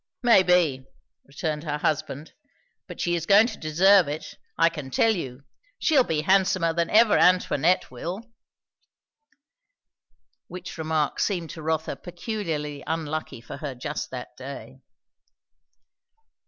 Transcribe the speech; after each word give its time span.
"Maybe," 0.23 0.83
returned 1.25 1.63
her 1.63 1.77
husband; 1.77 2.33
"but 2.87 2.99
she 2.99 3.13
is 3.13 3.27
going 3.27 3.45
to 3.45 3.57
deserve 3.59 4.07
it, 4.07 4.33
I 4.57 4.67
can 4.67 4.89
tell 4.89 5.15
you. 5.15 5.43
She'll 5.77 6.03
be 6.03 6.23
handsomer 6.23 6.73
than 6.73 6.89
ever 6.89 7.15
Antoinette 7.15 7.91
will." 7.91 8.33
Which 10.47 10.79
remark 10.79 11.19
seemed 11.19 11.51
to 11.51 11.61
Rotha 11.61 11.97
peculiarly 11.97 12.83
unlucky 12.87 13.41
for 13.41 13.57
her 13.57 13.75
just 13.75 14.09
that 14.09 14.35
day. 14.35 14.81